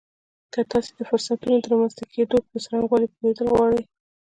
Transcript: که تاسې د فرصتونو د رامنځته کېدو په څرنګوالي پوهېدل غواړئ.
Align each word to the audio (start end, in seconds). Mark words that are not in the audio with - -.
که 0.53 0.59
تاسې 0.71 0.91
د 0.97 1.01
فرصتونو 1.09 1.57
د 1.59 1.65
رامنځته 1.71 2.03
کېدو 2.13 2.37
په 2.49 2.55
څرنګوالي 2.63 3.07
پوهېدل 3.13 3.47
غواړئ. 3.53 3.81